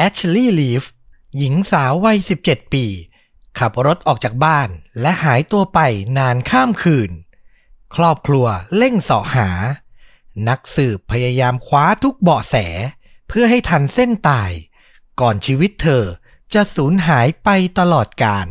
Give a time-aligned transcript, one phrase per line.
[0.00, 0.84] แอชลีย์ลีฟ
[1.38, 2.84] หญิงสาววัย 17 ปี
[3.58, 4.68] ขับรถออกจากบ้าน
[5.00, 5.80] และหายตัวไป
[6.18, 7.10] นานข้ามคืน
[7.94, 9.50] ครอบครัวเร่งเสาะหา
[10.48, 12.56] นักสืบพยายามคว้าทุกเบาะแส
[13.28, 14.50] เพื่อให้ทันเส้นตาย
[15.20, 16.04] ก่อนชีวิตเธอ
[16.54, 18.46] จะสูญหายไปตลอดกาล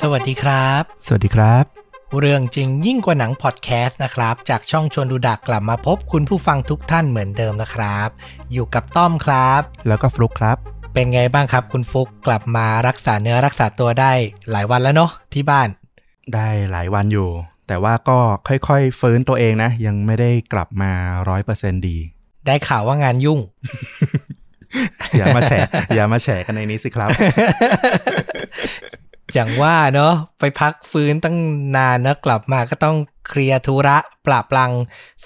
[0.00, 1.83] สวัสดีครับ สวัสดีครับ
[2.20, 8.08] เรื่องจริงยิ่งกว่าหนังพอดแคสต์นะครับ จากช่องชวนดูดักกลับมาพบคุณผู้ฟังทุกท่านเหมือนเดิมนะครับ
[8.52, 10.56] อยู่กับต้อมครับ แล้วก็ฟลุกครับ
[10.94, 14.12] เป็นไงบ้างครับ คุณฟุกกลับมารักษาเนื้อรักษาตัวได้
[14.50, 15.68] หลายวันแล้วเนาะที่บ้าน
[16.34, 17.28] ได้หลายวันอยู่
[17.66, 18.18] แต่ว่าก็
[18.48, 20.92] ค่อยๆฟื้นตัวเองนะ ยังไม่ได้กลับมา
[21.28, 21.96] ร้อยเปอร์เซนดี
[22.46, 23.40] ได้ข่าวว่างานยุ่ง
[25.18, 25.52] อย่ามาแฉ
[25.94, 27.08] อย่ามาแฉกันในนี้สิครับ
[29.34, 31.36] อย่างว่าเนาะไปพักฟื้นตั้ง
[31.76, 32.96] นานนะกลับมาก็ต้อง
[33.28, 34.72] เคลียร์ธุระปราบปลัง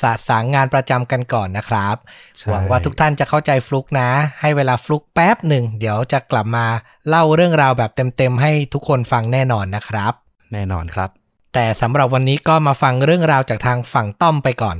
[0.00, 1.96] สะสางงานประจำกันก่อนนะครับ
[2.36, 4.08] ใช่หวังว่าทุกท่านจะเข้าใจฟลุกนะ
[4.40, 6.66] ให้เวลาฟลุกแป๊บหนึ่ง เดี๋ยวจะกลับมา
[7.08, 10.12] เล่าเรื่องราวแบบเต็มๆ ให้ทุกคนฟังแน่นอนนะครับ
[10.52, 11.10] แน่นอนครับ
[11.54, 14.76] แต่สำหรับวันนี้ก็มาฟังเรื่องราวจากทางฝั่งต้อมไปก่อน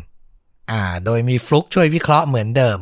[0.70, 2.78] อ่า โดยมีฟลุกช่วยวิเคราะห์เหมือนเดิม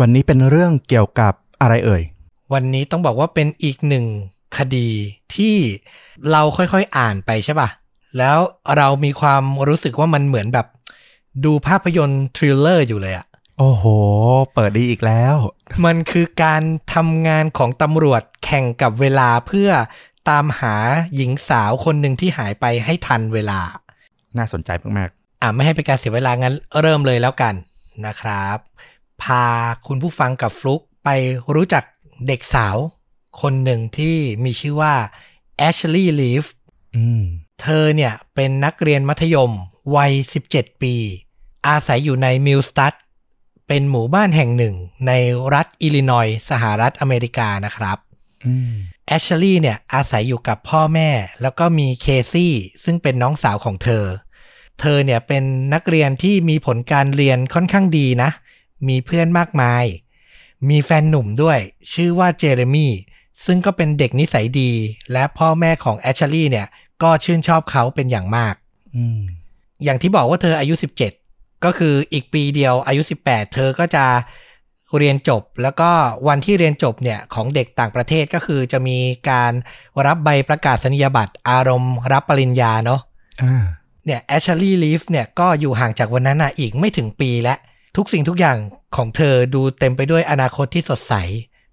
[0.00, 2.02] วันนี้เป็นเรื่องเกี่ยวกับอะไรเอ่ย
[2.52, 4.04] วันนี้ต้องบอกว่าเป็นอีกหนึ่ง
[4.58, 4.88] คดี
[5.34, 5.56] ที่
[6.30, 7.68] เราค่อยๆอ่านไปใช่ป่ะ
[8.18, 8.38] แล้ว
[8.76, 10.66] เรามีความรู้สึกว่ามันเหมือนแบบ
[11.44, 13.26] ดูภาพยนตร์ thriller อยู่เลยอะ
[13.58, 13.84] โอ้โห
[14.54, 15.36] เปิดดีอีกแล้ว
[15.84, 16.62] มันคือการ
[16.94, 19.70] ทำงานของตำรวจแข่งกับเวลาเพื่อ
[20.28, 20.74] ตามหา
[21.16, 23.60] หญิงสาวคนหนึ่งที่หายไปให้ทันเวลา
[24.38, 25.10] น่าสนใจมาก
[25.42, 27.54] อะไม่ให้เป็นการเสียเวลางั้นเริ่มเลยแล้วกัน
[28.06, 28.56] นะครับ
[29.22, 29.44] พา
[29.86, 31.08] คุณผู้ฟังกับฟลุกไป
[31.54, 31.84] รู้จัก
[32.26, 32.76] เด็กสาว
[33.40, 34.94] คนหนึ่งที่มีชื่อว่า
[35.58, 37.22] แอชลีย์ลีฟๆอืม
[37.62, 39.52] เธอเนี่ยเป็นนักเรียนมัธยม
[39.96, 40.12] วัย
[40.46, 40.94] 17 ปี
[41.68, 42.94] อาศัยอยู่ในมิลสตัด
[43.68, 44.74] เป็นหมู่บ้านแห่งหนึ่ง
[45.06, 45.12] ใน
[45.54, 47.98] รัฐอิลลินอยส์สหรัฐอเมริกานะครับ
[48.46, 48.72] อืม
[49.06, 51.10] แอชลีย์เนี่ยอาศัยอยู่กับพ่อแม่
[51.42, 52.54] แล้วก็มีเคซี่
[52.84, 54.04] ซึ่งเป็นน้องสาวของเธอ
[54.80, 55.42] เธอเนี่ยเป็น
[55.74, 58.30] นักเรียนที่มีผลการเรียนค่อนข้างดีนะ
[58.88, 59.84] มีเพื่อนมากมาย
[60.68, 61.58] มีแฟนหนุ่มด้วย
[61.92, 62.92] ชื่อว่าเจเรมี่
[63.44, 64.70] ซึ่งก็เป็นเด็กนิสัยดี
[65.12, 66.66] และพ่อแม่ของแอชลีย์เนี่ย
[67.02, 68.54] ก็ชื่นชอบเขาเป็นอย่างมาก
[68.96, 69.20] อืม
[69.84, 70.74] อย่างที่บอกว่าเธออายุ
[71.18, 74.04] 17 ก็คืออีกปีเดียวอายุ 18 เธอก็จะ
[74.98, 75.90] เรียนจบ แล้วก็
[76.28, 78.98] วันที่เรียนจบเนี่ยของเด็กต่างประเทศก็คือจะมี
[79.30, 79.52] การ
[80.06, 83.00] รับใบประกาศนียบัตรอารมณ์รับปริญญาเนาะ
[83.42, 83.64] อ่า
[84.06, 87.54] เนี่ยแอชลีย์ลีฟเนี่ยก็อยู่ห่างจากวันนั้นอะอีกไม่ถึงปีและ
[87.96, 88.58] ทุกสิ่งทุกอย่าง
[88.96, 91.14] ของเธอดูเต็มไปด้วยอนาคตที่สดใส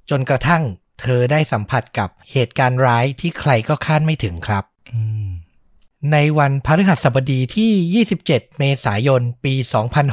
[0.10, 0.62] จนกระทั่ง
[1.02, 5.30] เธอได้สัมผัสกับเหตุการณ์ร้ายที่ใครก็คาดไม่ถึงครับอืม
[6.12, 9.54] ในวันพฤหัสบดีที่ 27 เมษายน ปี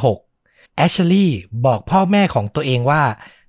[0.09, 3.03] 2006 แอชลีย์บอกพ่อแม่ของตัวเองว่า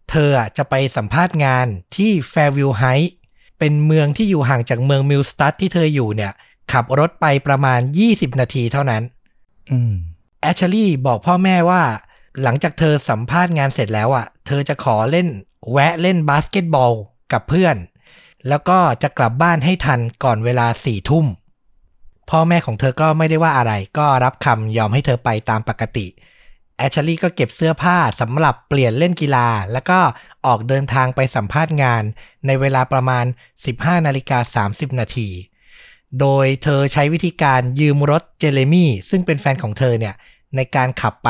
[0.09, 3.13] เธออะจะไปสัมภาษณ์งานที่แฟร์วิลไฮท์
[3.59, 6.31] เป็นเมืองที่อยู่ห่างจากเมืองมิลสตัดที่เธออยู่เนี่ย
[6.71, 9.03] ขับรถไปประมาณ 20 นาทีเท่านั้น
[9.71, 9.93] อืม
[10.41, 11.83] แอชลีย์บอกพ่อแม่ว่า
[12.43, 15.27] หลังจากเธอสัมภาษณ์งานเสร็จแล้วอะ เธอจะขอเล่น
[15.71, 16.93] แวะเล่นบาสเกตบอล
[17.33, 17.77] กับเพื่อน
[18.47, 21.25] แล้วก็จะกลับบ้านให้ทันก่อนเวลาสี่ทุ่ม
[22.29, 26.07] พ่อแม่ของเธอก็ไม่ได้ว่าอะไร ก็รับคำยอมให้เธอไปตามปกติ
[26.77, 29.99] แอชลีย์ก็เก็บเสื้อผ้าสำหรับเปลี่ยนเล่นกีฬา แล้วก็
[30.45, 32.03] ออกเดินทางไปสัมภาษณ์งาน
[32.45, 33.25] ในเวลาประมาณ
[33.65, 35.29] 15นาฬิกา30 นาที
[36.19, 40.15] โดยเธอใช้วิธีการยืมรถเจเรมี่ซึ่งเป็นแฟนของเธอเนี่ย
[40.55, 41.29] ในการขับไป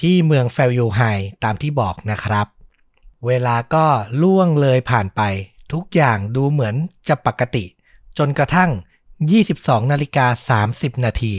[0.00, 1.00] ที่เมืองแฟลยูไฮ
[1.44, 2.46] ตามที่บอกนะครับ
[3.26, 3.86] เวลาก็
[4.22, 5.22] ล่วงเลยผ่านไป
[5.72, 6.74] ทุกอย่างดูเหมือน
[7.08, 7.64] จะปกติ
[8.18, 8.70] จนกระทั่ง
[9.30, 11.34] 22นาฬิกา30 นาที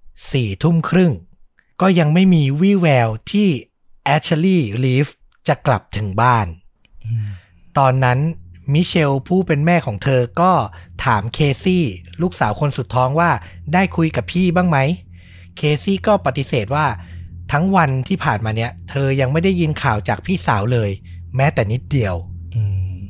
[0.00, 1.12] 4ทุ่มครึ่ง
[1.80, 3.48] ก็ยังไม่มีวี่แววที่
[4.04, 5.06] แอชลีย์ลีฟ
[5.48, 6.46] จะกลับถึงบ้าน
[7.78, 8.18] ตอนนั้น
[8.72, 10.52] มิเชลผู้เป็นแม่ของเธอก็
[11.04, 11.84] ถามเคซี่
[12.22, 13.30] ลูกสาวคนสุดท้องว่า
[13.72, 14.78] ได้คุยกับพี่บ้างไหม
[15.56, 16.86] เคซี่ก็ปฏิเสธว่า
[17.52, 20.90] ทั้งวันที่ผ่านมาเนี่ยเธอยังไม่ได้ยินข่าวจากพี่สาวเลย
[21.36, 22.14] แม้แต่นิดเดียว
[22.54, 22.62] อื
[22.96, 23.00] ม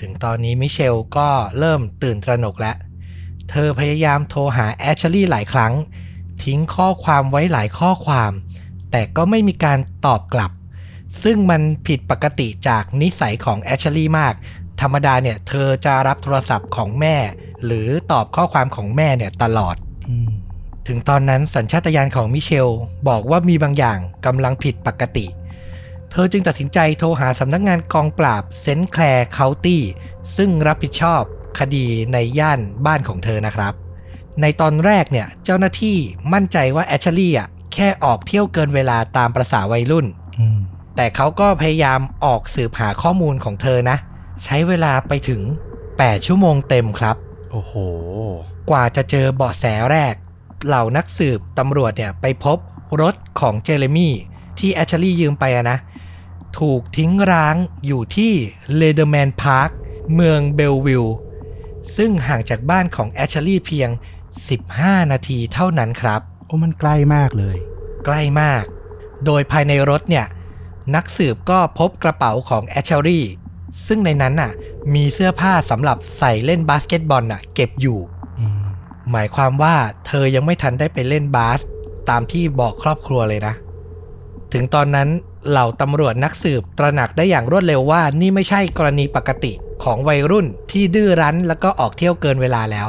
[0.00, 2.76] ถึงตอนนี้มิเชลก็เริ่มตื่นตระหนกแล้ว
[3.50, 5.72] เธอพยายามโทรหาแอชลีย์หลายครั้ง
[6.44, 8.32] ทิ้งข้อความไว้หลายข้อความ
[8.90, 10.50] แต่ก็ไม่มีการตอบกลับ
[11.22, 14.34] ซึ่งมันผิดปกติจากนิสัยของแอชลีย์มาก
[14.80, 17.16] ธรรมดาเนี่ย เธอจะรับโทรศัพท์ของแม่
[17.64, 19.76] หรือตอบข้อความของแม่เนี่ยตลอด
[20.08, 20.30] อืม
[20.86, 22.68] ถึงตอนนั้นสัญชาตญาณของมิเชล
[23.08, 25.26] บอกว่ามีบางอย่างกำลังผิดปกติ
[26.10, 29.82] เธอจึงตัดสินใจโทรหาสำนักงานกองปราบเซนต์แคลร์เคานตี้
[30.36, 31.22] ซึ่งรับผิดชอบ
[31.58, 33.72] คดีในย่านบ้านของเธอนะครับ
[34.40, 35.96] ในตอนแรกเนี่ยเจ้าหน้าที่
[36.32, 40.06] มั่นใจว่าแอชลีย์อะแค่ออกเที่ยวเกินเวลาตามประษาวัยรุ่น
[40.38, 40.58] อืม
[40.96, 43.96] แต่เขาก็พยายามออกสืบหาข้อมูลของเธอนะ
[44.44, 45.40] ใช้เวลาไปถึง
[45.84, 47.16] 8 ชั่วโมงเต็มครับ
[47.52, 47.74] โอ้โห
[48.70, 50.14] กว่าจะเจอเบาะแสแรก
[50.66, 52.58] เหล่านักสืบตำรวจเนี่ยไปพบ
[53.00, 54.14] รถของเจเรมี่
[54.58, 55.78] ที่แอชลียืมไปอะนะ
[56.58, 57.56] ถูกทิ้งร้าง
[57.86, 58.32] อยู่ที่
[58.76, 59.70] เลเดอร์แมนพาร์ค
[60.14, 61.06] เมืองเบลวิล
[61.96, 63.88] ซึ่งห่างจากบ้านของแอชลีเพียง
[64.50, 67.56] 15 นาทีเท่านั้นครับ โอ้มันใกล้มากเลย
[68.04, 68.64] ใกล้มาก
[69.24, 70.26] โดยภายในรถเนี่ย
[70.94, 73.24] นักสืบก็พบกระเป๋าของแอชเชอรี่
[73.86, 74.52] ซึ่งในนั้นน่ะ
[74.94, 77.98] มีเสื้อผ้าสำหรับใส่เล่นบาสเกตบอลน่ะ เก็บอยู่
[78.38, 78.62] อืม
[79.10, 79.76] หมายความว่า
[80.06, 81.60] เธอยังไม่ทันได้ไปเล่นบาส
[82.10, 83.54] ตามที่บอกครอบครัวเลยนะ
[84.52, 85.08] ถึงตอนนั้น
[85.48, 89.52] เหล่าตำรวจนักสืบตระหนักได้อย่างรวดเร็วว่านี่ไม่ใช่กรณีปกติ
[89.82, 92.88] ของวัยรุ่นที่ดื้อรั้นแล้วก็ออกเที่ยวเกินเวลาแล้ว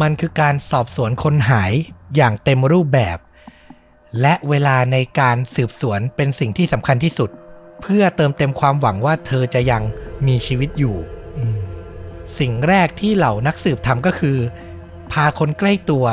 [0.00, 1.72] มันคือการสอบสวนคนหาย
[2.16, 3.18] อย่างเต็มรูปแบบ
[4.20, 7.30] และเวลาในการสืบสวนเป็นสิ่งที่สำคัญที่สุด
[7.82, 9.82] เพื่อเติมเต็มความหวังว่าเธอจะยัง
[10.26, 10.96] มีชีวิตอยู่
[12.38, 14.36] สิ่งแรกที่เหล่านักสืบทำก็คือ
[15.12, 16.06] พาคนใกล้ตัว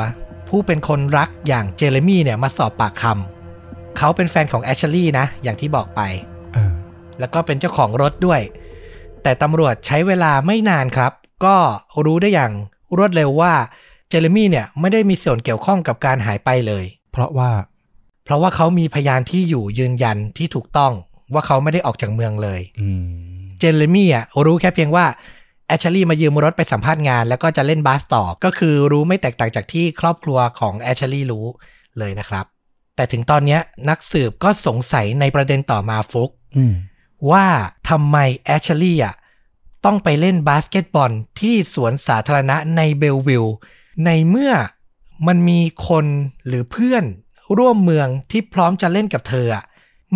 [0.48, 3.35] ผู้เป็นคนรักอย่างเจเรมี่เนี่ยมาสอบปากคำ
[3.98, 6.00] เขาเป็นแฟนของแอชลีย์นะ อย่างที่บอกไป
[6.54, 6.72] เออ
[7.20, 8.40] แล้วก็เป็นเจ้าของรถด้วย
[9.22, 11.12] แต่ตำรวจใช้เวลาไม่นานครับ
[11.44, 11.56] ก็
[12.04, 12.52] รู้ได้อย่าง
[12.96, 13.52] รวดเร็วว่า
[14.08, 17.50] เจเรมี่เนี่ยไม่ได้มีส่วนเกี่ยวข้องกับการหายไปเลย เพราะว่า
[18.24, 20.92] เพราะว่าเขามีพยานที่อยู่ยืนยันที่ถูกต้อง
[21.32, 23.04] ว่าเขาไม่ได้ออกจากเมืองเลยอืม
[23.58, 25.04] เจเรมี่อะรู้แค่เพียงว่า
[25.66, 31.46] แอชลีย์มายืมรถไปสัมภาษณ์งาน แล้วก็จะเล่นบาสต่อ ก็คือรู้ไม่แตกต่างจากที่ครอบครัวของแอชลีย์รู้
[31.98, 32.44] เลยนะครับ
[32.96, 36.74] แต่ถึงตอนเนี้ยนักสืบก็สงสัยในประเด็นต่อมาฟุกอืม
[37.30, 37.46] ว่า
[37.88, 39.14] ทำไมแอชลีย์อะ
[39.84, 41.10] ต้องไปเล่นบาสเกตบอล
[41.40, 43.46] ที่สวนสาธารณะในเบลวิล
[44.06, 44.52] ในเมื่อ
[45.26, 46.06] มันมีคน
[46.46, 47.04] หรือเพื่อน
[47.58, 49.64] ร่วมเมืองที่พร้อมจะเล่นกับเธออะ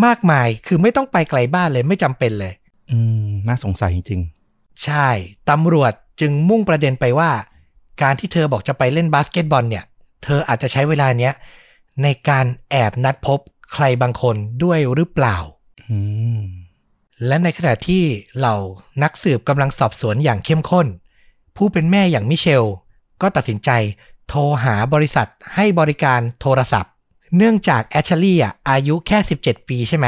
[0.05, 2.53] มากมายคือไม่ต้องไปไกลบ้านเลยไม่จำเป็นเลย
[2.91, 4.21] อืม น่าสงสัยจริง
[4.85, 5.09] ใช่
[5.51, 7.31] ตำรวจจึงมุ่งประเด็นไปว่า
[8.03, 9.85] การที่เธอบอกจะไปเล่นบาสเกตบอลเนี่ย
[10.25, 11.33] เธออาจจะใช้เวลาเนี้ย
[12.03, 13.41] ในการแอบนัดพบ
[13.73, 15.99] ใครบางคนด้วยหรือเปล่าๆอื
[16.41, 16.43] ม
[17.27, 18.03] และในขณะที่
[18.37, 18.57] เหล่า
[19.03, 20.87] นักสืบกำลังสอบสวนอย่างเข้มข้น
[21.57, 22.65] ผู้เป็นแม่อย่างมิเชล
[23.23, 23.71] ก็ตัดสินใจ
[24.29, 26.93] โทรหาบริษัทให้บริการโทรศัพท์
[27.37, 30.07] เนื่องจากแอชลี่อะอายุแค่ 17 ปีใช่ไหม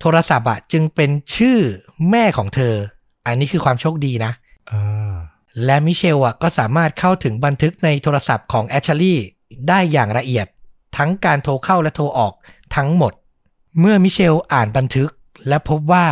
[0.00, 1.58] โทรศัพท์อะจึงเป็นชื่อ
[2.10, 2.74] แม่ของเธอ
[3.26, 4.32] อันนี้คือความโชคดีนะ
[4.70, 5.14] อ่า
[5.64, 9.18] และมิเชลอะก็สามารถเข้าถึงบันทึกในโทรศัพท์ของแอชลี่
[9.68, 10.46] ได้อย่างละเอียด
[10.96, 12.34] ทั้งการโทรเข้าและโทรออก
[12.76, 13.12] ทั้งหมด
[13.80, 15.10] เมื่อมิเชลอ่านบันทึก
[15.48, 16.06] และพบว่า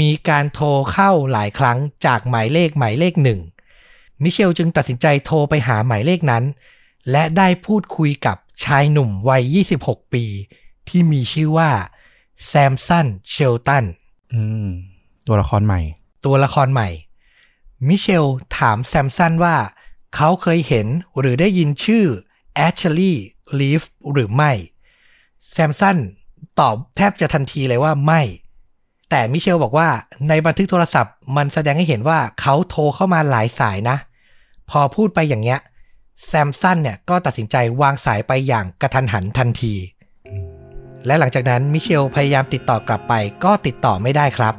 [0.00, 3.40] มีการโทรเข้าหลายครั้งจากหมายเลขหมายเลขหนึ่ง
[4.22, 6.44] มิเชลจึงตัดสินใจโทรไปหาหมายเลขนั้น
[7.10, 9.42] และได้พูดคุยกับชายหนุ่มวัย
[9.80, 10.24] 26 ปี
[10.88, 11.70] ที่มีชื่อว่า
[12.46, 13.84] แซมสันเชลตัน
[14.32, 14.68] อืม
[15.26, 15.80] ตัวละครใหม่
[16.24, 16.88] ตัวละครใหม่
[17.88, 18.24] มิเชล
[18.58, 19.56] ถามแซมสันว่า
[20.14, 20.86] เขาเคยเห็น
[21.18, 22.04] หรือได้ยินชื่อ
[22.56, 23.24] แอชลีย์
[23.60, 23.82] ลีฟ
[24.12, 24.52] หรือไม่
[25.52, 25.96] แซมสัน
[26.60, 28.22] ตอบแทบจะทันทีเลยว่าไม่
[29.10, 29.88] แต่มิเชลบอกว่า
[30.28, 33.96] ในบันทึกโทรศัพท์มันแสดงให้เห็นว่าเขาโทรเข้ามาหลายสายนะ
[34.70, 35.60] พอพูดไปอย่างเงี้ย
[36.26, 39.74] แซมสันเนี่ยก็ตัดสินใจวางสายไปอย่างกระทันหันทันที
[41.06, 43.12] และหลังจากนั้นมิเชลพยายามติดต่อกลับไป
[43.44, 44.54] ก็ติดต่อไม่ได้ครับ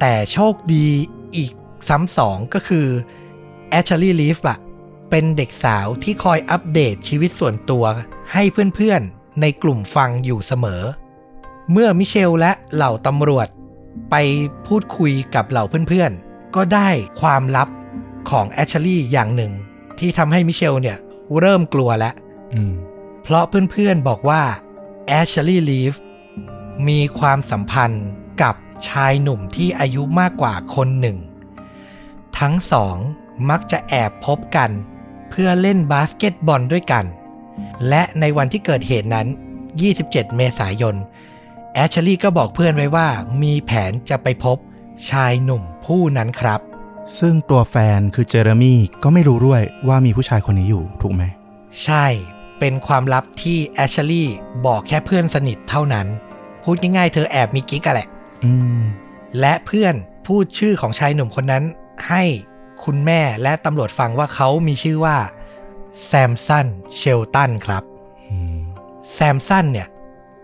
[0.00, 0.86] แต่โชคดี
[1.36, 1.52] อีก
[1.88, 2.86] ซ้ำสองก็คือ
[3.70, 4.58] แอชลีย์ลีฟอะ
[5.10, 7.84] เป็นเด็กสาวที่คอยอัปเดตชีวิตส่วนตัว
[8.32, 8.42] ให้
[8.74, 10.82] เพื่อนๆในกลุ่มฟังอยู่เสมอ
[11.72, 13.48] เมื่อมิเชลและเหล่าตำรวจ
[14.10, 14.14] ไป
[14.66, 16.88] พูดคุยกับเหล่าเพื่อนๆ ก็ได้
[17.20, 17.68] ความลับ
[18.30, 19.52] ของแอชลีย์อย่างหนึ่ง
[19.98, 20.98] ที่ทำให้มิเชลเนี่ย
[21.40, 22.14] เริ่มกลัวแล้ว
[22.54, 22.72] อืม
[23.22, 24.42] เพราะเพื่อนๆบอกว่า
[25.06, 25.94] แอชลีย์ลีฟ
[26.88, 28.06] มีความสัมพันธ์
[28.42, 28.54] กับ
[28.88, 31.18] ชายหนุ่มที่อายุมากกว่าคนหนึ่ง
[32.38, 32.96] ทั้งสอง
[33.50, 37.04] มักจะแอบพบกันเพื่อเล่นบาสเกตบอลด้วยกัน
[37.88, 39.26] และในวันที่เกิดเหตุนั้น
[39.80, 40.96] 27 เมษายน
[41.74, 43.08] แอชลีย์ก็บอกเพื่อนไว้ว่า
[43.42, 44.58] มีแผนจะไปพบ
[45.10, 46.60] ชายหนุ่มผู้นั้นครับ
[47.18, 51.22] ซึ่งตัวแฟนคือเจเรมี่ก็ไม่รู้ด้วยว่ามีผู้ชายคนนี้อยู่ถูกไหม
[51.84, 52.06] ใช่
[52.58, 56.06] เป็นความลับที่แอชลีย์บอกแค่เพื่อนสนิทเท่านั้น
[56.64, 58.08] พูดง่ายๆ เธอแอบมีกิ๊กอะแหละ
[58.44, 58.80] อืม
[59.40, 59.94] และเพื่อน
[60.26, 61.64] พูดชื่อของชายหนุ่มคนนั้น
[62.08, 62.24] ให้
[62.84, 65.16] คุณแม่และตำรวจฟังว่าเขามีชื่อว่า
[66.06, 67.82] แซมสันเชลตันครับ
[68.30, 68.58] อืม
[69.12, 69.88] แซมสันเนี่ย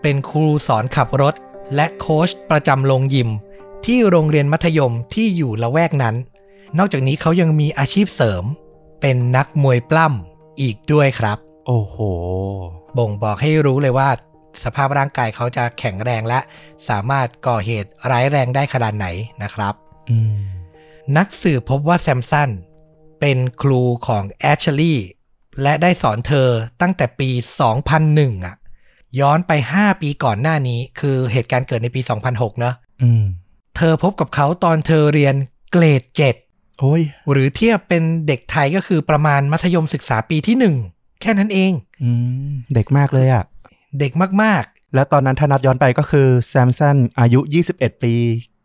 [0.01, 1.35] เป็นครูสอนขับรถ
[1.75, 3.29] และโค้ชประจำโรงยิม
[3.85, 6.15] ที่โรงเรียนมัธยมที่อยู่ละแวกนั้น
[6.77, 8.43] นอกจากนี้เขายังมีอาชีพเสริม
[9.01, 11.37] เป็นนักมวยปล้ำอีกด้วยครับ
[11.67, 11.97] โอ้โห
[12.97, 14.09] บ่งบอกให้รู้เลยว่า
[14.63, 16.39] สภาพร่างกายเขาจะแข็งแรงและ
[16.89, 19.07] สามารถก่อเหตุร้ายแรงได้ขนาดไหน
[19.43, 19.73] นะครับ
[20.09, 20.35] อืม
[21.17, 22.49] นักสืบพบว่าแซมสัน
[23.19, 25.09] เป็นครูของแอชลีย์
[25.61, 26.49] และได้สอนเธอ
[26.81, 27.29] ตั้งแต่ปี
[27.87, 28.55] 2001 อะ
[29.19, 33.23] ย้อนไป 5 ปีก่อนหน้านี้ คือเหตุการณ์เกิดในปี 2006 เนอะอืม
[33.77, 35.35] เธอพบกับเขาตอนเธอเรียน
[35.71, 36.03] เกรด
[36.41, 41.71] 7 โอ้ย หรือเทียบเป็นเด็กไทยก็คือประมาณมัธยมศึกษาปีที่ 1 แค่นั้นเอง
[42.03, 42.09] อื
[42.49, 43.43] มเด็กมากเลยอะ
[43.99, 44.11] เด็ก
[44.43, 44.63] มาก
[44.95, 47.39] แล้วตอนนั้นถ้านับย้อนไปก็คือแซมสันอายุ
[47.71, 48.13] 21 ปี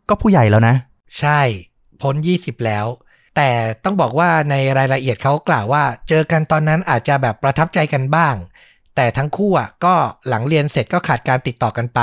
[0.09, 1.41] ก็ผู้ใหญ่แล้วนะๆใช่
[2.01, 2.85] พ้น 20 แล้ว
[3.37, 3.49] แต่
[3.83, 8.35] ต้องบอกว่าในรายละเอียดเขากล่าวว่า เจอกันตอนนั้นอาจจะแบบประทับใจกันบ้าง
[8.95, 9.95] แต่ทั้งคู่อะก็
[10.27, 12.01] หลังเรียนเสร็จก็ขาดการติดต่อกันไป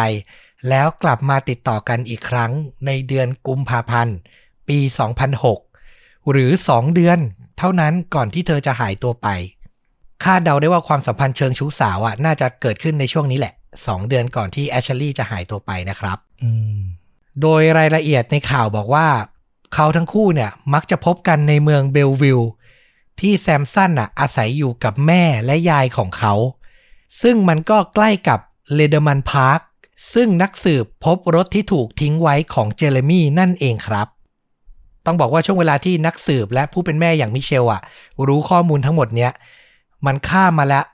[0.69, 2.51] แล้วกลับมาติดต่อกันอีกครั้ง
[2.87, 4.17] ในเดือนกุมภาพันธ์
[4.69, 4.79] ปี
[5.55, 7.19] 2006 หรือ 2 เดือน
[7.59, 9.29] เท่านั้นก่อนที่เธอจะหายตัวไป
[10.25, 16.79] คาดเดาได้ว่าความสัมพันธ์เชิงชู้สาวอะน่าจะเกิดขึ้นในช่วงนี้แหละ 2 เดือนก่อนที่แอชลีย์จะหายตัวไปนะครับอืม
[17.43, 19.07] โดยรายละเอียดในข่าวบอกว่า
[19.75, 22.51] เขาทั้งคู่เนี่ยมักจะพบกันในเมืองเบลวิลล์
[23.21, 26.35] ที่แซมสันน่ะอาศัยอยู่กับแม่และยายของเขา
[27.23, 28.41] ซึ่งมันก็ใกล้กับ
[28.75, 29.61] เลเดอร์มันพาร์ค
[30.15, 34.09] ซึ่งนักสืบพบรถที่ถูกทิ้งไว้ของเจเรมี่นั่นเองครับ
[35.07, 37.83] ต้องบอกว่าช่วงเวลาที่นักสืบและผู้เป็นแม่อย่างมิเชลอะ
[38.27, 39.33] รู้ข้อมูลทั้งหมดเนี้ย
[40.07, 40.85] มันข้ามมาแล้ว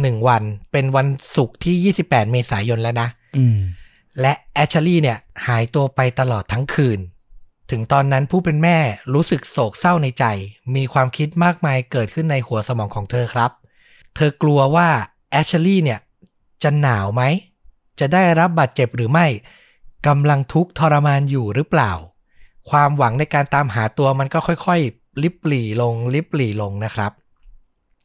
[0.00, 3.58] หนึ่งวันเป็นวันศุกร์ที่ 28 เมษายนแล้วนะอืม
[4.20, 6.98] และแอชลีย์เนี่ยหายตัวไปตลอดทั้งคืน
[7.70, 8.78] ถึงตอนนั้นผู้เป็นแม่
[9.14, 10.24] รู้สึกโศกเศร้าในใจ
[10.74, 13.50] มีความคิดมากมายเกิดขึ้นในหัวสมองของเธอครับ
[14.16, 14.88] เธอกลัวว่า
[15.30, 16.00] แอชลีย์เนี่ย
[16.62, 17.22] จะหนาวไหม
[18.00, 19.26] จะได้รับบาดเจ็บหรือไม่
[20.06, 21.92] กำลังทุกข์ทรมานอยู่หรือเปล่า
[22.70, 27.12] ความหวังในการตามหาตัวมันก็ค่อยๆ ลิบหลี่ลงลิบหลี่ลงนะครับ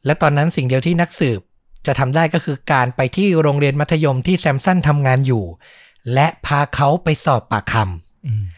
[0.04, 1.40] และตอนนั้นสิ่งเดียวที่นักสืบ
[1.86, 5.44] จะทำได้ก็คือการไปที่โรงเรียนมัธยมที่แซมสันทำงานอยู่
[6.14, 8.55] และพาเขาไปสอบปากคำ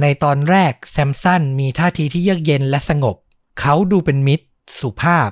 [0.00, 3.16] ในตอนแรกแซมสันมีท่าทีที่เยือกเย็นและสงบ
[3.60, 4.46] เขาดูเป็นมิตร
[4.80, 5.30] สุภาพ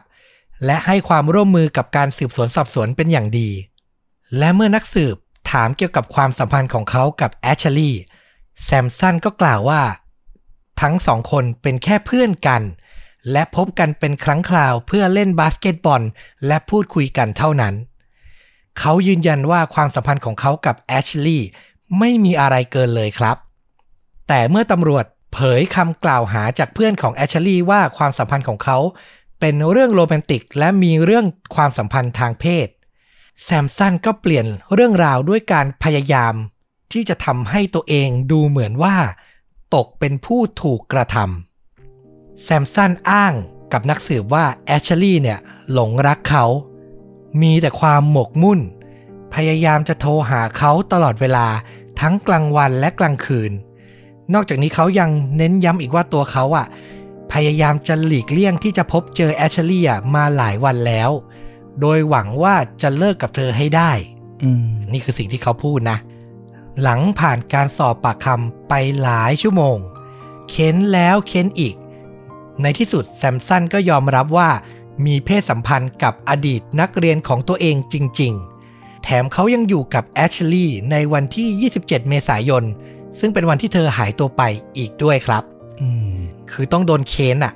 [0.65, 3.49] และให้ความร่วมมือกับการสืบสวนสอบสวนเป็นอย่างดี
[4.39, 5.17] และเมื่อนักสืบ
[5.51, 8.03] ถามเกี่ยวกับความสัมพันธ์ของเขากับแอชลีย์
[8.65, 9.83] แซมสันก็กล่าวว่า
[10.81, 12.63] ทั้งสองคนเป็นแค่เพื่อนกัน
[13.33, 16.03] และพบกันเป็นครั้งคราวเพื่อเล่นบาสเกตบอล
[16.47, 17.75] และพูดคุยกันเท่านั้น
[18.79, 21.49] เขายืนยันว่าความสัมพันธ์ของเขากับแอชลีย์
[21.99, 23.37] ไม่มีอะไรเกินเลยครับ
[24.29, 28.79] แต่เมื่อตำรวจเผยคำกล่าวหาจากเพื่อนของแอชลีย์ว่าความสัมพันธ์ของเขา
[29.41, 32.69] เป็นเรื่องโรแมนติก และมีเรื่องความสัมพันธ์ทางเพศ
[33.45, 36.35] แซมสันก็เปลี่ยนเรื่องราวด้วยการพยายาม
[36.93, 38.97] ที่จะทำให้ตัวเองดูเหมือนว่า
[39.75, 43.35] ตกเป็นผู้ถูกกระทำแซมสันอ้าง
[43.73, 45.39] กับนักสืบว่าแอชลีย์เนี่ย
[45.73, 46.45] หลงรักเขา
[47.43, 48.61] มีแต่ความหมกมุ่น
[49.35, 51.47] พยายามจะโทรหาเขาตลอดเวลา
[52.01, 53.53] ทั้งกลางวันและกลางคืน
[54.35, 56.67] นอกจากนี้เขายังเน้นย้ำอีกว่าตัวเขาอะ
[57.33, 61.11] พยายามจะหลีกเลี่ยงที่จะพบเจอแอชลีย์อะมาหลายวันแล้ว
[61.81, 63.93] โดยหวังว่าจะเลิกกับเธอให้ได้
[64.43, 65.99] อืมนี่คือสิ่งที่เขาพูดนะ
[66.83, 69.79] หลังผ่านการสอบปากคำไปหลายชั่วโมง
[70.51, 71.75] เค้นแล้วเค้นอีก
[72.63, 74.51] ในที่สุดแซมสันก็ยอมรับว่า
[75.07, 78.33] มีเพศสัมพันธ์กับอดีตนักเรียนของตัวเองจริง
[78.69, 82.65] ๆ แถมเขายังอยู่กับแอชลีย์ในวันที่ 27 เมษายน
[83.19, 84.43] ซึ่งเป็นวันที่เธอหายตัวไป
[84.79, 85.43] อีกด้วยครับ
[85.81, 86.17] อืม
[86.53, 87.55] คือต้องโดนเค้นอะ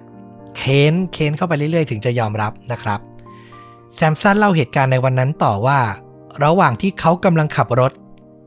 [0.57, 3.01] เค้นเค้นเข้าไปเรื่อยๆ ถึงจะยอมรับนะครับ
[3.95, 5.81] แซมสันเล่าเหตุการณ์ในวันนั้นต่อว่า
[6.45, 7.93] ระหว่างที่เขากำลังขับรถ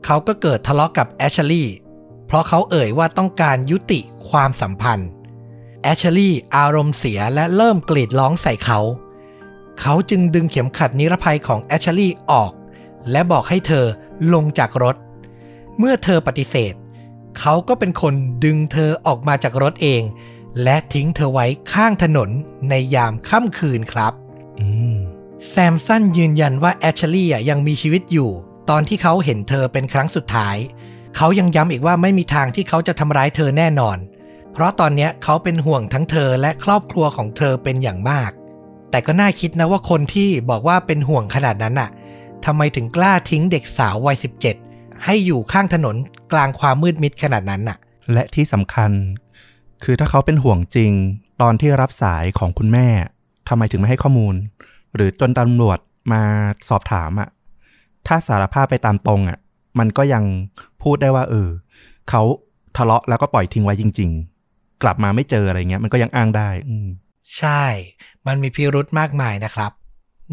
[0.04, 1.74] เขาก็เกิดทะเลาะกับแอชลีย์
[2.26, 5.10] เพราะเขาเอ่ยว่าต้องการยุติความสัมพันธ์
[5.82, 8.80] แอชลีย์อารมณ์เสียและเริ่มกรีดร้องใส่เขา
[9.80, 12.52] เขาจึงดึงเข็มขัดนิรภัยของแอชลีย์ออก
[13.10, 13.84] และบอกให้เธอ
[14.34, 14.96] ลงจากรถ
[15.78, 16.74] เมื่อเธอปฏิเสธ
[17.38, 20.02] เขาก็เป็นคนดึงเธอออกมาจากรถเอง
[20.62, 22.30] และทิ้งเธอไว้ข้างถนน
[22.68, 24.12] ในยามค่ำคืนครับ
[24.60, 24.96] อืม
[25.48, 28.30] แซมสันยืนยันว่าแอชลีย์ยังมีชีวิตอยู่
[28.70, 30.56] ตอนที่เขาเห็นเธอเป็นครั้งสุดท้าย
[31.16, 33.98] เขายังย้ำอีกว่าไม่มีทางที่เขาจะทำร้ายเธอแน่นอน
[34.52, 38.30] เพราะตอนเนี้ยเขาเป็นห่วงทั้งเธอและครอบครัวของเธอเป็นอย่างมาก
[38.90, 41.90] แต่ก็น่าคิดนะว่าคนที่บอกว่าเป็นห่วงขนาดนั้นน่ะ
[42.44, 44.69] ทำไมถึงกล้าทิ้งเด็กสาววัย17
[45.04, 45.96] ให้อยู่ข้างถนน
[46.32, 47.78] กลางความมืดมิดขนาดนั้นน่ะ
[48.12, 48.90] และที่สำคัญ
[49.84, 50.92] คือถ้าเขาเป็นห่วงจริง
[51.42, 52.88] ตอนที่รับสายของคุณแม่
[53.48, 54.34] ทำไมถึงไม่ให้ข้อมูล
[54.94, 55.78] หรือจนตำรวจ
[56.12, 56.22] มา
[56.68, 57.28] สอบถามอะ่ะ
[58.06, 59.38] ถ้าสารภาพไปตามตรงอะ่ะ
[59.78, 60.24] มันก็ยัง
[60.82, 61.48] พูดได้ว่า เออ
[62.10, 62.22] เขา
[62.76, 64.10] ทะเลาะแล้วก็ปล่อยทิ้งไว้จริง
[64.46, 66.88] ๆ กลับมาไม่เจออะไรเงี้ย มันก็ยังอ้างได้อืม
[67.38, 67.64] ใช่
[68.26, 69.72] มันมีพิรุธมากมายนะครับ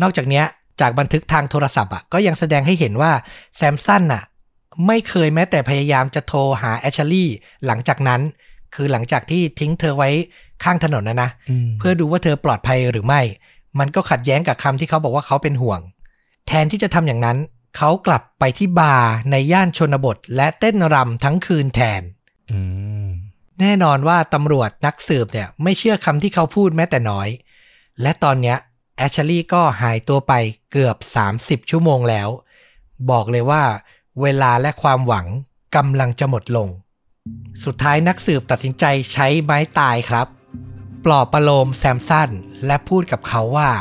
[0.01, 0.45] นอกจากเนี้ย
[0.81, 3.11] จากบันทึกทางโทรศัพท์อะก็ยังแสดงให้เห็นว่า
[3.55, 4.23] แซมสันอะ
[4.85, 7.29] ไม่เคยแม้แต่พยายามจะโทรหาแอชลี่
[7.65, 8.21] หลังจากนั้น
[8.75, 10.09] คือหลังจากที่ทิ้งเธอไว้
[10.63, 11.29] ข้างถนนนะนะ
[11.65, 13.21] มเพื่อดูว่าเธอปลอดภัยหรือไม่
[13.79, 15.79] มันก็ขัดแย้งกับคำที่เขาบอกว่าเขาเป็นห่วง
[16.47, 17.37] แทนที่จะทำอย่างนั้น
[17.77, 22.01] เขากลับไปที่บาร์ในย่านชนบท และเต้นรำทั้งคืนแทน
[22.51, 22.59] อื
[23.05, 23.07] ม
[23.59, 27.27] แน่นอนว่าตำรวจนักสืบเนี่ยไม่เชื่อคำที่เขาพูดแม้แต่น้อย
[28.01, 28.57] และตอนเนี้ย
[28.97, 30.33] แอชลี่ก็หายตัวไป
[30.71, 30.97] เกือบ
[31.33, 32.29] 30 ชั่วโมงแล้ว
[33.11, 33.63] บอกเลยว่า
[34.21, 35.27] เวลาและความหวัง
[35.75, 36.69] กำลังจะหมดลง
[37.63, 40.27] สุดท้ายนักสืบตัดสินใจใช้ไม้ตายครับ
[41.05, 42.29] ปลอบประโลมแซมสัน
[42.65, 43.71] และพูดกับเขาว่า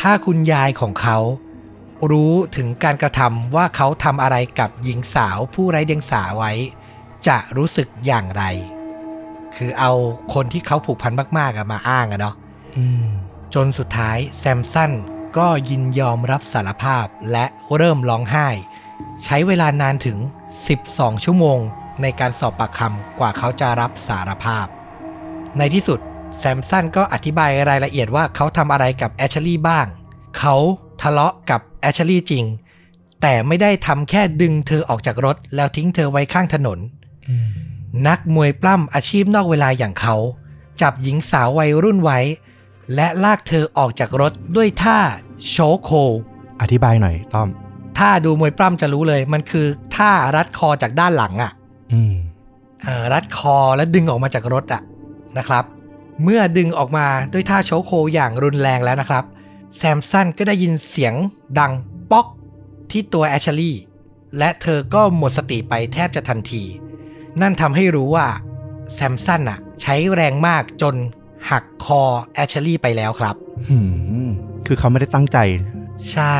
[0.00, 1.18] ถ้าคุณยายของเขา
[2.10, 6.52] รู้ถึงการกระทำว่าเขาทำอะไรกับหญิงสาวผู้ไร้เดียงสาไว้
[7.26, 8.44] จะรู้สึกอย่างไร
[9.54, 9.92] คือเอา
[10.34, 12.34] คนที่เขาผูกพันมากๆอะมาอ้างอะเนาะ
[12.76, 13.04] อืม
[13.54, 14.92] จนสุดท้ายแซมสัน
[15.38, 17.44] ก็ยินยอมรับสารภาพและ
[17.76, 18.48] เริ่มร้องไห้
[19.24, 20.18] ใช้เวลานานถึง
[20.70, 21.58] 12 ชั่วโมง
[22.02, 24.66] ในการสอบปากคำกว่าเขาจะรับสารภาพ
[25.58, 26.00] ในที่สุด
[26.38, 29.86] แซมสันก็อธิบายรายละเอียดว่าเขาทำอะไรกับแอชลี่บ้าง
[30.38, 30.56] เขา
[31.02, 32.44] ทะเลาะกับแอชลี่จริง
[33.22, 36.78] แต่ไม่ได้ทำแค่ดึงเธอออกจากรถ แล้วทิ้งเธอไว้ข้างถนน
[37.28, 37.48] อืม
[38.08, 40.16] นักมวยปล้ำอาชีพนอกเวลาอย่างเขา
[40.80, 42.18] จับหญิงสาววัยรุ่นไว้
[42.94, 44.98] และลากเธอออกจากรถด้วยท่า
[45.50, 45.90] โชว์โค
[46.60, 47.48] อธิบายหน่อยต้อม
[47.98, 51.52] ถ้าดูมวยปล้ำจะรู้เลย มันคือท่ารัดคอจากด้านหลังอะ่ะ
[51.92, 52.14] อืม
[52.82, 54.82] เอ่อรัดคอแล้วดึงออกมาจากรถอะ่ะ
[55.38, 55.64] นะครับ
[56.22, 59.24] เมื่อดึงออกมาด้วยท่าโชว์โคอย่างรุนแรงแล้วนะครับ
[59.76, 61.14] แซมสันก็ได้ยินเสียง
[61.58, 61.72] ดัง
[62.10, 62.26] ป๊อก
[62.90, 63.76] ที่ตัวแอชลี่
[64.38, 66.62] และเธอก็หมดสติไปแทบจะทันที
[67.40, 68.26] นั่นทำให้รู้ว่า
[68.94, 70.94] แซมสันอะใช้แรงมากจน
[71.50, 72.02] หักคอ
[72.34, 73.34] แอชลี่ไปแล้วครับ
[73.68, 73.78] หื
[74.26, 74.28] ม
[74.66, 75.38] คือเขาไม่ได้ตั้งใจ
[76.10, 76.36] ใช่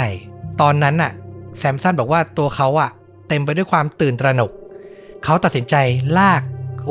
[0.61, 1.13] ตอนนั้นน่ะ
[1.59, 2.91] แซมสันบอกว่าตัวเขาอะ
[3.29, 4.51] เต็มไปด้วยความตื่นตระหนก
[5.25, 5.75] เขาตัดสินใจ
[6.19, 6.43] ลาก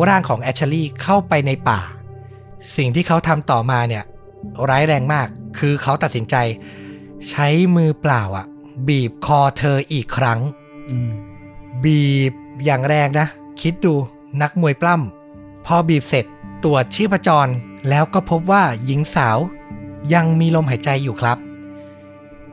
[0.08, 1.80] ร่างของแอชลี่เข้าไปในป่า
[2.78, 4.04] สิ่งที่เขาทำต่อมาเนี่ย
[4.70, 6.36] ร้ายแรงมาก คือเขาตัดสินใจ
[7.30, 8.46] ใช้มือเปล่าอะ
[8.88, 10.40] บีบคอเธออีกครั้ง
[10.90, 11.12] อืม
[11.84, 12.34] บีบ
[12.66, 13.28] อย่างแรงนะ
[13.62, 13.94] คิดดู
[14.42, 16.26] นักมวยปล้ำพอบีบเสร็จ
[16.64, 17.52] ตรวจชีพจร
[17.90, 19.38] แล้วก็พบว่าหญิงสาว
[20.14, 21.38] ยังมีลมหายใจอยู่ครับ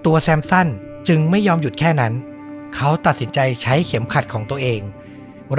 [0.05, 0.69] ตัวแซมสัน
[1.09, 2.15] จึงไม่ยอมหยุดแค่นั้น
[2.75, 4.81] เขาตัดสินใจใช้เข็มขัดของตัวเอง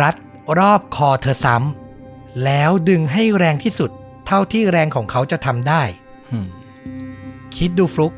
[0.02, 0.16] รัด
[0.58, 3.92] รอบคอเธอซ้ำแล้วดึงให้แรงที่สุด
[4.26, 5.84] เท่าที่แรงของเขาจะทำได้
[6.32, 6.48] หืม
[7.56, 8.14] คิดดูฟลุก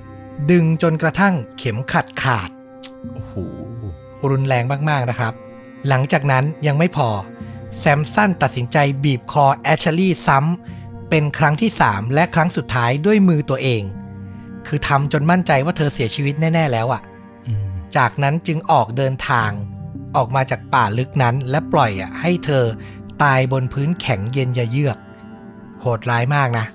[0.52, 2.50] ดึงจนกระทั่งเข็มขัดขาด
[3.14, 3.34] โอ้โห
[4.32, 5.34] รุนแรงมากๆนะครับ
[5.88, 7.10] หลังจากนั้นยังไม่พอ
[7.78, 13.84] แซมสันตัดสินใจบีบคอแอชลี่ซ้ำเป็นครั้งที่3และครั้งสุดท้ายด้วยมือตัวเอง
[14.68, 17.11] คือทำจนมั่นใจว่าเธอเสียชีวิตแน่ ๆ แล้วอะ่ะอืม
[17.98, 19.52] จากนั้นจึงออกเดินทาง
[20.16, 22.64] ออกมาจากป่าลึกนั้นและปล่อยอะให้เธอ
[23.24, 24.98] ตายบนพื้นแข็งเย็นยะเยือก
[25.80, 26.66] โหดร้ายมากนะ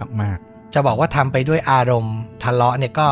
[0.00, 0.38] มากมาก
[0.74, 3.08] จะบอกว่าทำไปด้วยอารมณ์ทะเลาะเนี่ยก็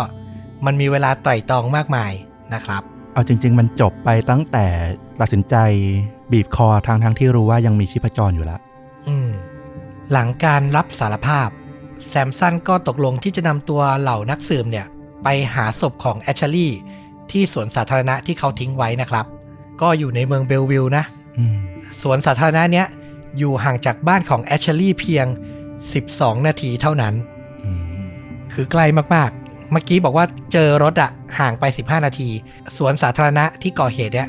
[0.66, 2.12] มันมีเวลาไตร่ตรองมากมาย
[2.54, 4.66] นะครับๆเอาจริง ๆ มันจบไปตั้งแต่
[5.20, 5.56] ตัดสินใจ
[6.32, 8.60] บีบคอทางทั้งที่รู้ว่ายังมีชีพจรอยู่แล้ว
[9.08, 9.30] อืม
[10.12, 11.48] หลังการรับสารภาพ
[12.08, 14.86] แซมสันก็ตกลงที่จะนำตัวเหล่านักสืบเนี่ย
[15.22, 16.72] ไปหาศพของแอชลี่
[17.32, 19.26] ที่สวนสาธารณะที่เขาทิ้งไว้นะครับ
[19.80, 21.04] ก็อยู่ในเมืองเบลวิลนะ
[21.38, 21.56] อืม
[22.02, 22.86] สวนสาธารณะเนี้ย
[23.38, 25.26] อยู่ห่างจากบ้านของแอชลี่เพียง
[25.86, 27.14] 12 นาทีเท่านั้น
[27.64, 28.06] อืม
[28.52, 32.28] คือใกล้มากๆ เมื่อกี้บอกว่าเจอรถอะห่างไป 15 นาที
[32.76, 34.28] สวนสาธารณะที่ก่อเหตุเนี่ย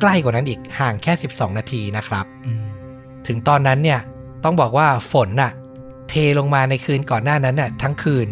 [0.00, 2.62] ใกล้กว่านั้นอีกห่างแค่ 12 นาทีนะครับอืม
[3.26, 4.00] ถึงตอนนั้นเนี่ย
[4.44, 5.52] ต้องบอกว่าฝนน่ะ
[6.08, 8.26] เทลงมาในคืนก่อนหน้านั้นน่ะทั้งคืน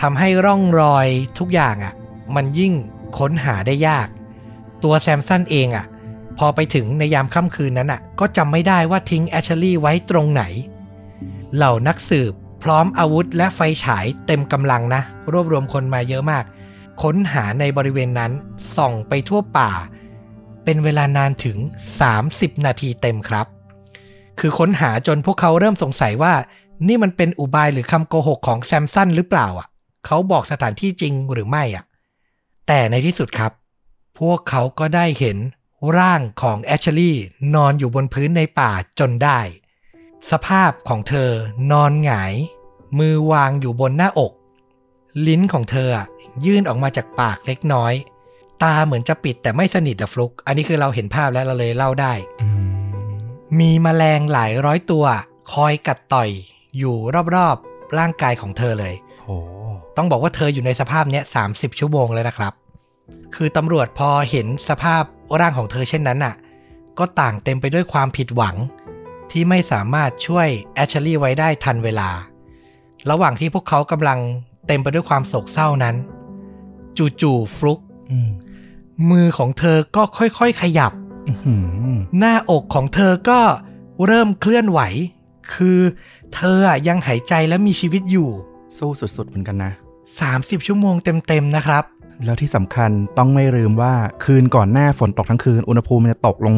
[0.00, 1.06] ทำให้ร่องรอย
[1.38, 1.94] ทุกอย่างอะ
[2.36, 2.72] มันยิ่ง
[3.18, 4.08] ค้นหาได้ยาก
[4.82, 5.86] ตัวแซมสันเองอะ
[6.38, 10.42] พอไปถึงในยามค่ำคืนนั้นอะ ก็จำไม่ได้ว่าทิ้งแอชลี่ไว้ตรงไหน
[11.54, 16.44] เหล่านักสืบพร้อมอาวุธและไฟฉายเต็มกำลังนะ รวบรวมคนมาเยอะมาก
[17.02, 18.32] ค้นหาในบริเวณนั้น
[18.76, 19.70] ส่องไปทั่วป่า
[20.64, 21.58] เป็นเวลานานถึง
[22.10, 23.46] 30 นาทีเต็มครับ
[24.40, 26.34] คือค้นหาจนพวกเขาเริ่มสงสัยว่า
[26.88, 29.66] นี่มันเป็นอุบายหรือคำโกหกของแซมสันหรือเปล่าอะ
[30.06, 31.84] เขาบอกสถานที่จริงหรือไม่อะ
[32.66, 33.52] แต่ในที่สุดครับ
[34.18, 35.38] พวกเขาก็ได้เห็น
[35.98, 37.16] ร่างของแอชลี่
[37.54, 39.40] นอนอยู่บนพื้นในป่าจนได้
[40.30, 41.30] สภาพของเธอ
[41.70, 42.34] นอนหงาย
[42.98, 44.32] มือวางอยู่บนหน้าอก
[45.26, 46.06] ลิ้นของเธออะ
[46.44, 47.92] ยื่นออกมาจากปากเล็กน้อย
[48.62, 52.62] ตาเหมือนจะปิดแต่ไม่สนิทอะฟลุก อันนี้คือเราเห็นภาพแล้วเราเลยเล่าได้อืม
[53.60, 55.04] มีแมลงหลายร้อยตัว
[55.52, 56.30] คอยกัดต่อย
[56.78, 56.96] อยู่
[57.34, 59.11] รอบๆร่างกายของเธอเลยโโห
[59.96, 61.44] ต้องบอกว่าเธออยู่ในสภาพเนี้ยสา
[61.80, 62.52] ชั่วโมงเลยนะครับ
[63.34, 65.02] คือตำรวจพอเห็นสภาพ
[65.40, 66.34] ร่างของเธอเช่นนั้นน่ะ
[66.98, 68.56] ก็ต่างเต็มไปด้วยความผิดหวัง
[69.30, 72.10] ที่ไม่สามารถช่วยแอชลีย์ไว้ได้ทันเวลา
[73.10, 74.18] ระหว่างที่พวกเขากำลัง
[74.66, 75.96] เต็มไปด้วยความโศกเศร้านั้น
[77.20, 77.80] จู่ๆฟลุก
[78.10, 78.30] อืม
[79.10, 80.92] มือของเธอก็ค่อยๆขยับ
[81.28, 81.54] อื้อหื
[81.94, 83.40] อหน้าอกของเธอก็
[84.06, 84.80] เริ่มเคลื่อนไหว
[85.54, 85.78] คือ
[86.34, 88.30] เธออะยังหายใจและมีชีวิตอยู่
[88.78, 89.72] สู้สุดๆเหมือนกันนะ
[90.18, 91.84] 30 ชั่วโมงเต็มๆนะครับ
[92.24, 96.54] แล้วที่สำคัญต้องไม่ลืมว่าคืนก่อนหน้าฝนตกทั้งคืน อุณหภูมิมันจะตกลง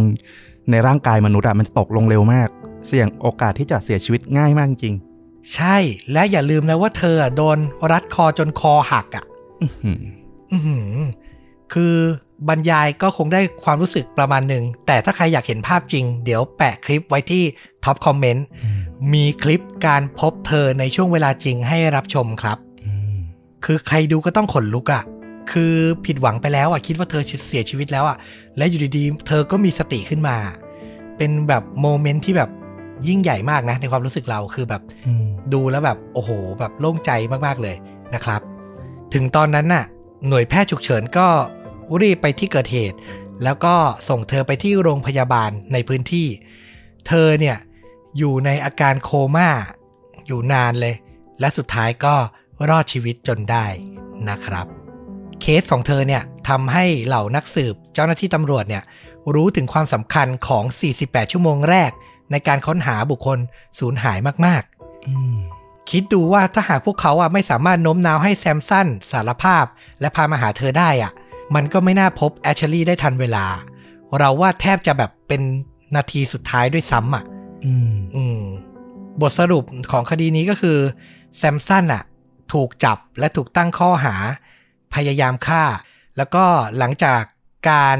[0.70, 2.48] ในร่างกายมนุษย์อะมันจะตกลงเร็วมาก
[2.86, 4.94] เสี่ยงโอกาสที่จะเสียชีวิตง่ายมากจริง
[5.54, 5.76] ใช่
[6.12, 7.58] และอย่าลืมนะว่าเธออะโดน
[7.92, 9.24] รัดคอจนคอหักอะ
[9.62, 10.00] อื้อหือ
[10.52, 10.96] อื้อหือ
[11.72, 11.94] คือ
[12.48, 17.42] บรรยายก็คงได้ความรู้สึกประมาณหนึ่ง แต่ถ้าใครอยากเห็นภาพจริง เดี๋ยวแปะคลิปไว้ที่
[17.84, 18.80] ท็อปคอมเมนต์อืม
[19.12, 23.16] มีคลิปการพบเธอในช่วงเวลาจริงให้รับชมครับอืม
[23.64, 25.02] คือใครดูก็ต้องขนลุกอะ่ะ
[25.52, 25.74] คือ
[26.06, 28.16] ผิดหวังไปแล้วอะ่ะ คิดว่าเธอเสียชีวิตแล้วอะ่ะ
[28.56, 30.36] และอยู่ดีๆ เธอก็มีสติขึ้นมา
[31.16, 32.50] เป็นแบบโมเมนต์ที่แบบ
[33.08, 36.30] ยิ่งใหญ่มากนะ ในความรู้สึกเราคือแบบอืมดูแล้วแบบโอ้โห
[36.60, 37.10] แบบโล่งใจ
[37.46, 37.76] มากๆเลย
[38.14, 38.40] นะครับ
[39.14, 39.84] ถึงตอนนั้นน่ะ
[40.28, 41.26] หน่วยแพทย์ฉุกเฉินก็
[42.00, 42.96] รีบไปที่เกิดเหตุ
[43.44, 43.74] แล้วก็
[44.08, 46.28] ส่งเธอไปที่โรงพยาบาลในพื้นที่
[47.08, 47.56] เธอเนี่ย
[48.18, 49.50] อยู่ในอาการโคม่า
[50.26, 50.94] อยู่นานเลย
[51.40, 52.14] และสุดท้ายก็
[52.68, 53.66] รอดชีวิตจนได้
[54.28, 54.66] นะครับ
[55.40, 58.82] เคสของเธอเนี่ยทำให้เหล่านักสืบเจ้าหน้าที่ตำรวจเนี่ย
[59.34, 60.64] รู้ถึงความสำคัญของ
[60.98, 61.90] 48 ชั่วโมงแรก
[62.30, 63.38] ในการค้นหาบุคคล
[63.78, 64.62] สูญหายมาก
[65.08, 69.64] อืมๆคิดดูว่าถ้าหากพวกเขาอะไม่สามารถโน้มน้าวให้แซมสันสารภาพ
[70.00, 71.12] และพามาหาเธอได้อะ
[71.54, 73.46] มันก็ไม่น่าพบแอชลีย์ได้ทันเวลา
[74.18, 75.42] เราว่าแทบจะแบบเป็น
[75.96, 77.24] นาทีสุดท้ายด้วยซ้ำอะ
[77.64, 78.40] อืมอืม
[79.20, 80.78] บทสรุปของคดีนี้ก็คือ
[81.36, 82.02] แซมสันอะ
[82.52, 84.14] ถูกจับและถูกตั้งข้อหา
[84.94, 85.64] พยายามฆ่า
[86.16, 86.44] แล้วก็
[86.78, 87.22] หลังจาก
[87.70, 87.98] การ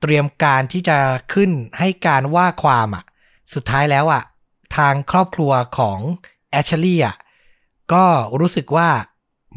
[0.00, 0.98] เตรียมการที่จะ
[1.32, 3.04] ขึ้นให้การว่าความอะ
[3.54, 4.22] สุดท้ายแล้วอะ
[4.76, 5.98] ทางครอบครัวของ
[6.50, 7.16] แอชลีย์อะ
[7.92, 8.04] ก็
[8.40, 8.88] รู้สึกว่า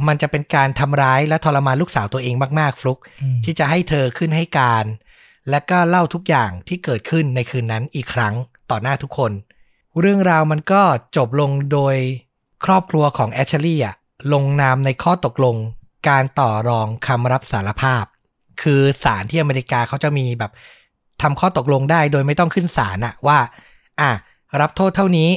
[0.07, 4.85] มันจะเป็นการทำร้ายและทรมานลูกสาวตัวเองมากๆ ฟลุกอืมที่จะให้เธอขึ้นให้การ
[5.49, 8.33] และก็เล่าทุกอย่างที่เกิดขึ้นในคืนนั้นอีกครั้ง
[8.71, 9.31] ต่อหน้าทุกคน
[9.99, 10.81] เรื่องราวมันก็
[11.17, 11.95] จบลงโดย
[12.65, 13.95] ครอบครัวของแอชลีย์อะ
[14.33, 15.55] ลงนามในข้อตกลง
[16.09, 18.05] การต่อรองคำรับสารภาพ
[18.61, 20.51] คือศาลที่อเมริกาเขาจะมีแบบ
[21.21, 23.39] ทำข้อตกลงได้โดยไม่ต้องขึ้นศาลอะว่า
[24.01, 24.11] อะ
[24.61, 25.29] รับโทษเท่านี้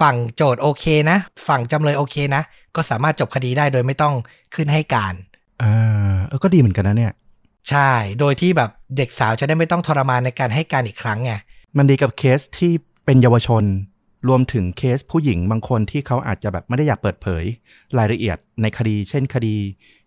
[0.00, 1.18] ฝั่งโจทย์โอเคนะ
[1.48, 2.42] ฝั่งจำเลยโอเคนะ
[2.76, 4.14] ก็สามารถจบคดีได้โดยไม่ต้อง
[4.54, 5.14] ขึ้นให้การ
[5.62, 7.12] อ่าเออก็ดีเหมือนกันนะเนี่ย
[7.68, 11.32] ใช่ โดยที่แบบเด็กสาวจะได้ไม่ต้องทรมานในการให้การอีกครั้งไง
[11.76, 12.72] มันดีกับเคสที่
[13.04, 13.64] เป็นเยาวชน
[14.28, 17.44] รวมถึงเคสผู้หญิงบางคนที่เขาอาจจะแบบไม่ได้อยากเปิดเผย
[17.98, 19.54] รายละเอียดในคดี เช่นคดี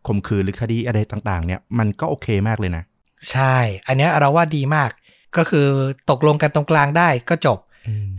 [0.07, 2.83] ข่มขืนหรือคดีอะไรต่างๆ เนี่ยมันก็โอเคมากเลยนะ
[3.31, 3.55] ใช่
[3.87, 4.89] อันเนี้ยเราว่าดีมาก
[5.37, 5.67] ก็คือ
[6.09, 7.68] ตกลงกันตรงกลางได้ก็จบอืม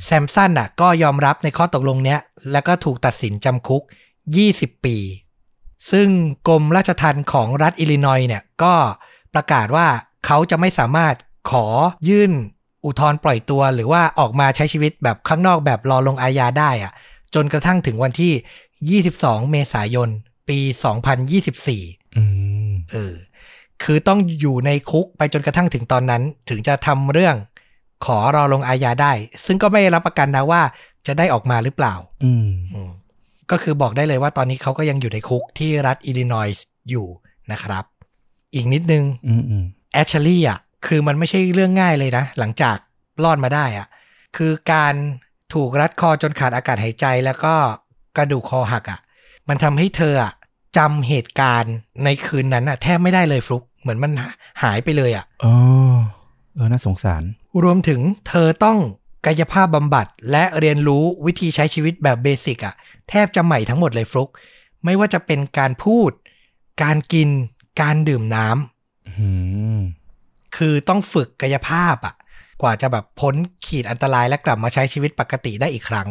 [0.05, 2.21] แซมสันอะ ก็ยอมรับในข้อตกลงเนี้ย
[2.53, 3.83] แล้วก็ถูกตัดสินจำคุก
[4.35, 4.97] 20 ปี
[5.91, 6.09] ซึ่ง
[6.49, 8.75] กรมราชทัณฑ์ของรัฐอิลลินอยส์เนี่ยก็
[9.35, 9.87] ประกาศว่า
[10.27, 11.15] เขาจะไม่สามารถ
[11.51, 11.67] ขอ
[12.09, 12.33] ยื่น
[12.85, 16.93] อุทธรณ์ปล่อยตัวหรือว่าออกมาใช้ชีวิตแบบข้างนอกแบบรอลงอาญาได้อะ
[17.35, 20.09] จนกระทั่งถึงวันที่ 22 เมษายน
[20.49, 20.59] ปี
[21.39, 22.23] 2024อื
[22.69, 23.15] มเออ
[23.83, 27.37] คือต้องอยู่ในคุกไปจนกระทั่งถึงตอนนั้น ถึงจะทำเรื่อง
[28.05, 29.13] ขอรอลงอาญาได้
[29.47, 30.63] ซึ่งก็ไม่รับประกันนะว่า
[31.07, 32.91] จะได้ออกมาหรือเปล่าอืมอืม
[33.51, 37.07] ก็คือบอกได้เลยว่าตอนนี้เขาก็ยังอยู่ในคุกที่รัฐอิลลินอยส์อยู่
[37.53, 37.85] นะครับ
[38.55, 42.77] อีกนิดนึงอืมอืมแอชลี่อะ คือมันไม่ใช่เรื่องง่ายเลยนะ หลังจาก
[43.25, 43.87] รอดมาได้อะ
[44.37, 44.95] คือการ
[45.55, 47.55] ถูกรัดคอจนขาดอากาศหายใจแล้วก็
[48.17, 49.01] กระดูกคอหักอะ
[49.49, 50.33] มันทำให้เธออะ
[50.79, 54.13] จำเหตุการณ์ในคืนนั้นอะ แทบไม่ได้เลยฟลุก เหมือนมัน
[54.63, 55.53] หายไปเลยอะอ๋อ
[56.55, 57.23] เออน่าสงสาร
[57.63, 58.79] รวมถึงเธอต้อง
[59.27, 62.75] กายภาพบำบัด และเรียนรู้วิธีใช้ชีวิตแบบเบสิกอะ
[63.09, 64.31] แทบจะใหม่ทั้งหมดเลยฟลุก
[64.85, 66.11] ไม่ว่าจะเป็นการพูด
[66.83, 67.29] การกิน
[67.81, 69.29] การดื่มน้ำอื
[69.79, 69.81] ม
[70.57, 72.15] คือต้องฝึกกายภาพอะ
[72.63, 73.35] กว่าจะแบบพ้น
[73.67, 76.09] ขีดอันตรายและกลับมาใช้ชีวิตปกติได้อีกครั้ง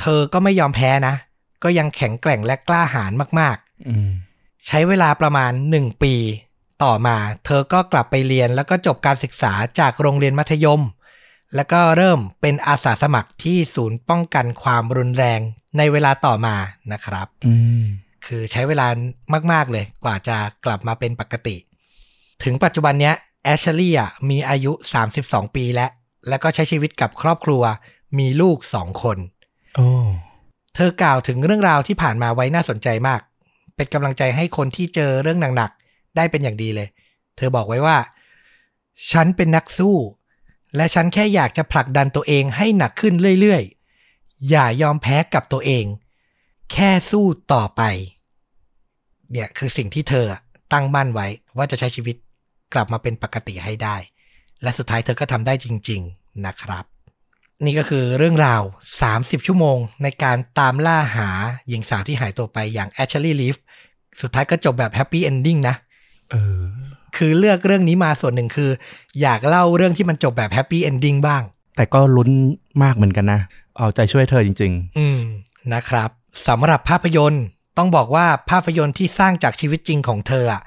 [0.00, 1.14] เธอก็ไม่ยอมแพ้นะ
[1.62, 4.10] ก็ยังแข็งแกร่งและกล้าหาญมากๆอืม
[4.66, 6.14] ใช้เวลาประมาณ1ปี
[6.84, 10.80] ต่อมา เธอก็กลับไปเรียนแล้วก็จบการศึกษาจากโรงเรียนมัธยม
[11.54, 15.40] แล้วก็เริ่มเป็นอาสาสมัครที่ศูนย์ป้องกันความรุนแรง
[15.78, 16.56] ในเวลาต่อมา
[16.92, 17.84] นะครับอืม
[18.26, 18.86] คือใช้เวลา
[19.52, 21.56] มาก ๆ เลยกว่าจะกลับมาเป็นปกติ
[22.44, 23.14] ถึงปัจจุบันเนี้ย
[23.44, 24.72] แอชลี่อะมีอายุ
[25.14, 25.90] 32 ปีแล้ว
[26.28, 27.62] แล้วก็ใช้ชีวิตกับครอบครัว
[28.18, 29.18] มีลูก2คน
[29.76, 29.88] โอ้
[30.74, 33.20] เธอกล่าวถึงเรื่องราวที่ผ่านมาไว้น่าสนใจมาก
[33.76, 35.77] เป็นกำลังใจให้คนที่เจอเรื่องหนักๆ
[36.18, 36.88] ได้เป็นอย่างดีเลย
[37.36, 37.96] เธอบอกไว้ว่า
[39.10, 39.96] ฉันเป็นนักสู้
[40.76, 45.84] และฉันแค่อยากจะผลักดันตัวเองให้หนักขึ้นเรื่อยๆ อย่ายอมแพ้กับตัวเอง
[46.72, 47.82] แค่สู้ต่อไป
[49.30, 50.26] เนี่ยคือสิ่งที่เธอ
[50.72, 51.26] ตั้งมั่นไว้
[51.56, 52.16] ว่าจะใช้ชีวิต
[52.74, 53.96] กลับมาเป็นปกติให้ได้
[54.62, 56.84] และสุดท้ายเธอก็ทำได้จริง ๆนะครับ
[57.64, 58.62] นี่ก็คือเรื่องราว
[59.04, 61.30] 30 ชั่วโมงในการตามล่าหา
[61.68, 63.56] หญิงสาวที่หายตัวไปอย่าง Ashley Reeves
[64.20, 65.76] สุดท้ายก็จบแบบ happy ending นะ
[66.30, 66.60] เออ
[67.16, 68.70] คือเลือกเรื่องนี้มาส่วนหนึ่งคือ
[69.20, 71.42] อยากเล่าเรื่องที่มันจบแบบ happy ending บ้าง
[71.76, 72.30] แต่ก็ลุ้น
[72.82, 73.40] มากเหมือนกันนะ
[73.76, 75.20] เอาใจช่วยเธอจริงอืม
[75.74, 76.10] นะครับ
[76.48, 77.44] สำหรับภาพยนตร์
[77.78, 80.62] ต้องบอกว่าภาพยนตร์ที่สร้างจากชีวิตจริงของเธออะ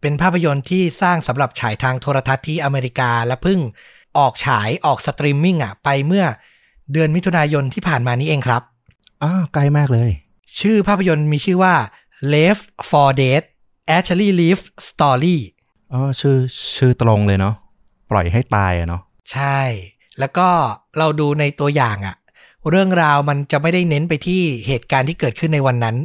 [0.00, 3.60] เป็นภาพยนตร์ที่สร้างสำหรับฉายทางโทรทัศน์ที่อเมริกาและเพิ่ง
[4.18, 6.24] ออกฉายออกสตรีมมิ่งอะไปเมื่อ
[6.92, 10.10] เดือนมิถุนายนที่ผ่านมานี้เองครับๆอ้าวใกล้มากเลย
[10.60, 11.74] ชื่อภาพยนตร์มีชื่อว่า
[12.32, 13.42] Left for Dead
[13.96, 15.36] Ashley Reeves Story
[15.92, 16.38] อ๋อชื่อ
[16.76, 17.54] ชื่อตรงเลยเนาะ
[18.10, 19.60] ปล่อยให้ตายอะเนาะใช่
[20.18, 20.48] แล้วก็
[20.98, 22.16] เราดูในตัวอย่างอะ
[22.70, 25.96] เรื่องราวมันจะไม่ได้เน้นไปที่เหตุการณ์ที่เกิดขึ้นในวันนั้น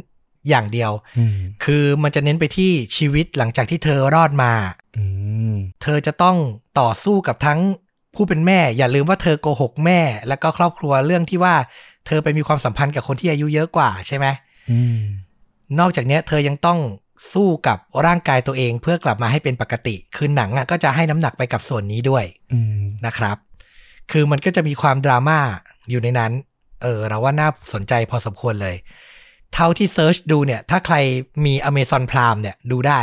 [0.48, 4.52] อย่างเดียวอืมคือมันจะเน้นไปที่ชีวิตหลังจากที่เธอรอดมา
[4.96, 5.04] อื
[5.52, 6.36] มเธอจะต้อง
[6.80, 7.60] ต่อสู้กับทั้ง
[8.14, 11.54] ผู้เป็นแม่ อย่าลืมว่าเธอโกหกแม่ แล้วก็ครอบครัวเรื่องที่ว่า
[12.06, 14.26] เธอไปมีความสัมพันธ์กับคนที่อายุเยอะกว่าใช่ไหม
[14.70, 15.00] อืม
[15.78, 16.78] นอกจากเนี้ยเธอยังต้อง
[17.32, 23.36] สู้กับร่างกายตัวเองเพื่อกลับมาให้เป็นปกติ คือหนังอะก็จะให้น้ำหนักไปกับส่วนนี้ด้วยอืมนะครับ
[24.10, 25.38] คือมันก็จะมีความดราม่า
[25.90, 26.32] อยู่ในนั้น
[26.82, 28.76] เออ เราว่าน่าสนใจพอสมควรเลย
[29.54, 30.96] เท่าที่เซิร์ชดูเนี่ย ถ้าใคร
[31.44, 33.00] มี Amazon Prime เนี่ยดูได้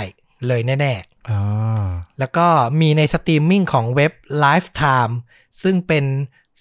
[0.48, 0.94] เลยแน่
[1.30, 2.48] อ๋อๆแล้วก็
[2.82, 4.12] มีในสตรีมมิ่งของเว็บ
[4.44, 5.14] Lifetime
[5.64, 6.06] ซึ่งเป็น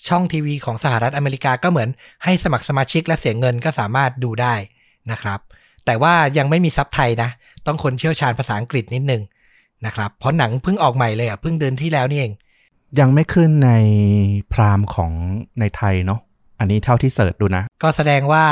[0.09, 1.89] ช่องทีวีของสหรัฐอเมริกาก็เหมือน
[2.25, 4.55] ให้สมัครสมาชิกและเสียเงินก็สามารถดูได้
[5.11, 5.41] นะครับ
[5.87, 7.31] แต่ว่ายังไม่มีซับไทยนะ
[7.67, 9.23] ต้องคนเชี่ยวชาญภาษาอังกฤษนิดนึง
[9.87, 12.33] นะครับ เพราะหนังเพิ่งออกใหม่เลยอะเพิ่งเดือนที่แล้วนี่เอง
[13.01, 13.71] ยังไม่ขึ้นใน
[14.53, 15.13] Prime ของ
[15.61, 16.21] ในไทยเนาะ
[16.59, 18.45] อันนี้เท่าที่ search ดูนะ ก็แสดงว่า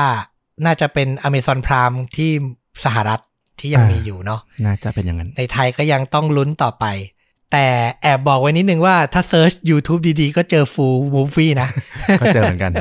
[0.64, 2.30] น่าจะเป็น Amazon Prime ที่
[2.84, 3.20] สหรัฐ
[3.60, 6.84] ที่ยังอ่ามีมีอยู่เนาะน่าจะเป็นอย่างนั้น ในไทยก็ยังต้องลุ้นต่อไป
[7.52, 7.66] แต่
[8.02, 11.68] แอบบอกไว้นิดนึงว่าถ้าเซิร์ช YouTube ดีๆ ก็เจอ full movie นะ
[12.20, 12.72] ก็เจอเหมือนกัน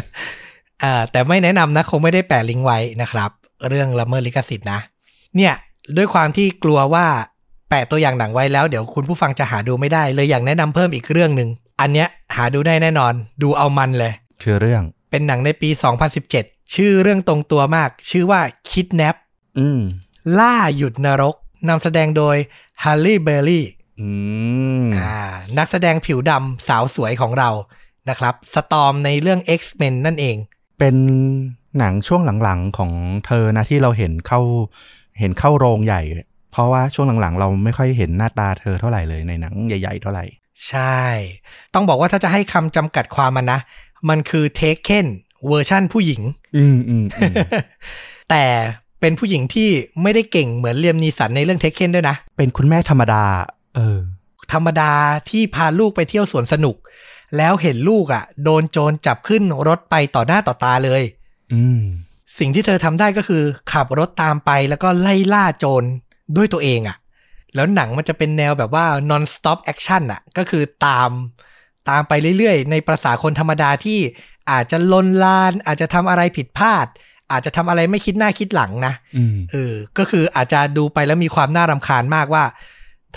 [0.84, 3.32] อ่าแต่ไม่แนะนำนะ คงไม่ได้แปะลิงก์ไว้นะครับ
[3.68, 4.80] เรื่องละเมิดลิขสิทธิ์นะ
[5.36, 5.54] เนี่ย
[5.98, 7.06] ด้วยความที่กลัวว่า
[7.70, 11.50] แปะตัวอย่างหนังไว้แล้วเดี๋ยวคุณผู้ฟังจะหาดูไม่ได้ เลยอยากแนะนำเพิ่มอีกเรื่องหนึ่ง
[11.82, 15.70] อันเนี้ยหาดูได้แน่นอน ดูเอามันเลย คือเรื่องเป็นหนังในปี
[16.22, 19.16] 2017 ชื่อเรื่องตรงตัวมาก ชื่อว่า Kidnap
[19.60, 19.82] อืม
[20.40, 21.36] ล่าหยุดนรก
[21.70, 22.38] นำแสดงโดย
[22.84, 23.66] ฮัลลี่เบอร์รี่
[24.02, 24.10] อื
[24.84, 25.16] มอ่า
[25.58, 27.50] นักแสดงผิวดำสาวสวยของเรา
[28.10, 30.38] นะครับ สตอมในเรื่อง X-Men นั่นเอง
[30.80, 30.96] เป็น
[31.80, 32.92] หนังช่วงหลังๆของ
[33.26, 34.42] เธอนะที่เราเห็นเข้า
[35.20, 36.02] เห็นเข้าโรงใหญ่
[36.52, 40.26] เพราะว่าช่วงหลังๆ เราไม่ค่อยเห็นหน้าตาเธอเท่าไหร่เลยในหนังใหญ่ ๆ เท่าไหร่
[40.68, 41.02] ใช่
[41.74, 43.60] ต้องบอกว่าถ้าจะให้คำจำกัดความมันนะ
[44.10, 45.08] มันคือ Taken
[45.48, 46.22] เวอร์ชั่นผู้หญิง
[46.58, 47.34] อืมอืมอืม
[48.30, 48.44] แต่
[49.02, 49.70] เป็นผู้หญิงที่
[50.02, 53.24] ไม่ได้เก่งเหมือนเลียมนีสันในเรื่อง Taken ด้วยนะ เป็นคุณแม่ธรรมดา
[53.76, 54.00] เออ
[54.54, 54.92] ธรรมดา
[55.30, 56.76] ที่พาลูกไปเที่ยวสวนสนุก
[57.38, 61.23] แล้วเห็นลูกอะ่ะ โดนโจรจับขึ้นรถไปต่อหน้าต่อตาเลยอืม
[62.40, 65.84] สิ่งที่เธอทำได้ก็คือ ขับรถตามไปแล้วก็ไล่ล่าโจร
[66.38, 66.98] ด้วยตัวเองอะ่ะ
[67.56, 71.10] แล้วหนังมันจะเป็นแนวแบบว่า non stop action อะ ก็คือตาม
[71.90, 74.00] ตามไปเรื่อยๆ ในประสาคนธรรมดาที่
[74.52, 76.88] อาจจะลนลาน อาจจะทำอะไรผิดพลาด
[77.32, 82.44] อาจจะทำอะไรไม่คิดหน้าคิดหลังนะอืมเออก็คืออาจจะดูไปแล้วมีความน่ารำคาญมากว่า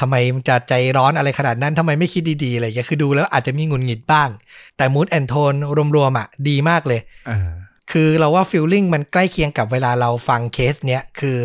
[0.01, 4.29] ทำไมมันจะใจร้อนอะไรขนาดนั้นทำไมไม่คิดดีๆอะไรอย่างเงี้ยคือดูแล้วอาจจะมีหงุดหงิดบ้าง
[4.77, 5.55] แต่ mood and tone
[5.97, 7.51] รวมๆอะดีมากเลยเออ
[7.93, 11.37] คือเราว่า feeling มันใกล้เคียงกับเวลาเราฟังเคสเนี้ยคือ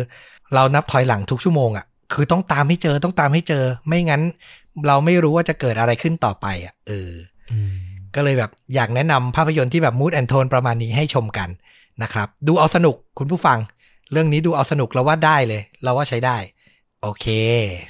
[0.54, 4.22] เรานับถอยหลังทุกชั่วโมงอะคือต้องตามให้เจอต้องตามให้เจอ ไม่งั้น
[4.86, 7.10] เราไม่รู้ว่าจะเกิดอะไรขึ้นต่อไปอะเออ
[7.50, 7.72] อืม
[8.14, 11.48] ก็เลยแบบอยากแนะนำภาพยนตร์ที่แบบมูดแอนโทนประมาณนี้ให้ชมกัน
[12.02, 13.58] นะครับ ดูเอาสนุกคุณผู้ฟัง
[14.12, 16.36] เรื่องนี้ดูเอาสนุกเราว่าได้เลย เราว่าใช้ได้
[17.02, 17.26] โอเค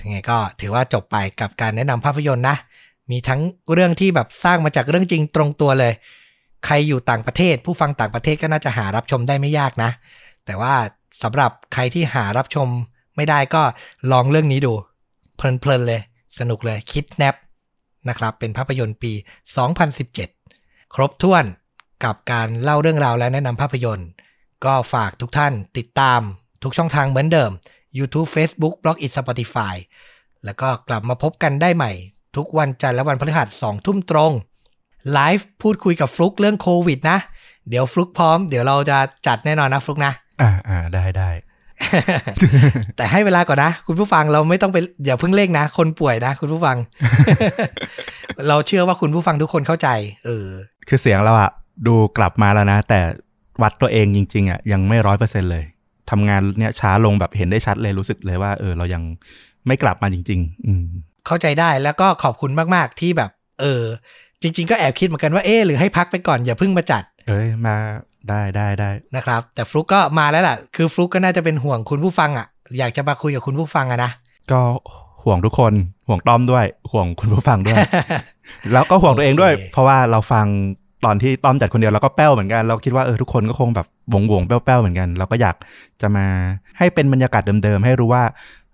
[0.02, 2.56] ยังไงก็ถือว่าจบไปกับการแนะนำภาพยนตร์นะ
[3.10, 3.40] มีทั้ง
[3.72, 5.92] เรื่องที่แบบสร้างมาจากเรื่องจริงตรงตัวเลย
[6.66, 9.90] ใครอยู่ต่างประเทศ ผู้ฟังต่างประเทศก็น่าจะหารับชมได้ไม่ยากนะ
[10.46, 10.74] แต่ว่า
[11.22, 12.68] สำหรับใครที่หารับชม
[13.16, 13.62] ไม่ได้ก็
[14.12, 14.72] ลองเรื่องนี้ดู
[15.36, 16.02] เพลินๆเลย
[16.38, 17.34] สนุกเลยคิดแนบ
[18.08, 19.12] นะครับเป็นภาพยนตร์ปี
[20.02, 21.44] 2017 ครบถ้วน
[22.04, 24.08] กับการเล่าเรื่องราวและแนะนำภาพยนตร์
[24.64, 26.20] ก็ฝากทุกท่านติดตาม
[26.62, 27.50] ทุกช่องทางเหมือนเดิม
[27.98, 29.74] YouTube Facebook b l o g i t Spotify
[30.44, 31.92] แล้วก็กลับมาพบกันได้ใหม่
[32.36, 34.32] ทุกวันจันทร์และวันพฤหัสสองทุ่มตรง
[35.12, 37.18] ไลฟ์พูดคุยกับฟลุกเรื่องโควิดนะ
[37.68, 40.12] เดี๋ยวฟลุกพร้อม เดี๋ยวเราจะจัดแน่นอนนะฟลุกนะ
[40.42, 41.30] อ่าอ่าได้ได้
[42.96, 46.76] แต่ให้เวลาก่อนนะ คุณผู้ฟังเราไม่ต้องไปอย่าเพิ่งเร่งนะ คนป่วยนะ คุณผู้ฟัง
[48.48, 49.88] เราเชื่อว่าคุณผู้ฟังทุกคนเข้าใจ
[50.24, 50.46] เออ
[50.88, 51.50] คือเสียงเราอะ
[51.86, 53.00] ดูกลับมาแล้วนะ แต่
[53.62, 55.64] วัดตัวเองจริง ๆอะยังไม่ร้อยเปอร์เซ็นเลย
[56.10, 59.02] ทำงานเนี่ยช้าลงแบบเห็นได้ชัดเลยรู้สึกเลยว่า เออ เรายัง
[59.66, 60.84] ไม่กลับมาจริง ๆ อืม
[61.26, 63.82] เข้าใจได้แล้วก็ขอบคุณมาก ๆ ที่แบบ เออ
[64.42, 67.76] จริง ๆ ก็แอบคิดเหมือนกันว่าเออหรือให้พักไปก่อนอย่าเพิ่งมาจัด เอ้ยมา
[68.28, 72.46] ได้ได้ได้นะครับ แต่ฟลุกก็มาแล้วล่ะ คือฟลุกก็น่าจะเป็นห่วงคุณผู้ฟังอะ
[72.78, 74.10] อยากจะมาคุยกับคุณผู้ฟังอะนะ
[74.52, 74.60] ก็
[75.24, 75.72] ห่วงทุกคน
[76.08, 77.78] ห่วงต้อมด้วย ห่วงคุณผู้ฟังด้วย
[78.72, 80.46] แล้วก็ห่วงตัวเองด้วยโอเคเพราะว่าเราฟัง
[81.04, 85.56] ตอนที่ต้อมจัดคนเดียวเราก็แป้วเหมือนกัน เราคิดว่าเออทุกคนก็คงแบบวงวงๆแป้วๆเหมือนกัน เราก็อยาก
[86.02, 86.26] จะมา
[86.78, 88.24] ให้เป็นบรรยากาศเดิมๆให้รู้ว่า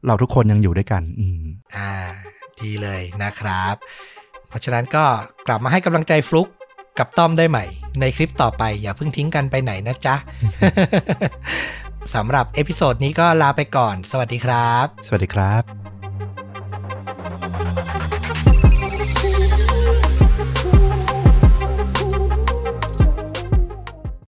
[0.07, 1.43] เราทุกคนยังอยู่ด้วยกัน อืม
[1.77, 1.91] อ่า
[2.61, 3.75] ดีเลยนะครับ
[4.49, 5.05] เพราะฉะนั้นก็
[5.47, 6.49] กลับมาให้กำลังใจฟลุก
[6.99, 7.65] กับต้อมได้ใหม่
[8.01, 10.15] ในคลิปต่อไป อย่าเพิ่งทิ้งกันไปไหนนะจ๊ะ
[12.15, 15.88] สำหรับเอพิโซดนี้ก็ลาไปก่อน สวัสดีครับ สวัสดีครับ